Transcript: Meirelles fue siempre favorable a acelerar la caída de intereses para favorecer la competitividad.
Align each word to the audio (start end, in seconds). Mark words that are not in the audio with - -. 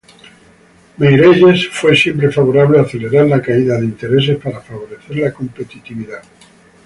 Meirelles 0.97 1.67
fue 1.69 1.95
siempre 1.95 2.31
favorable 2.31 2.79
a 2.79 2.81
acelerar 2.81 3.27
la 3.27 3.39
caída 3.39 3.77
de 3.79 3.85
intereses 3.85 4.35
para 4.39 4.59
favorecer 4.59 5.15
la 5.17 5.31
competitividad. 5.31 6.23